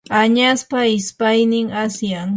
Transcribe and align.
añaspa 0.19 0.79
ishpaynin 0.95 1.67
asyan. 1.83 2.29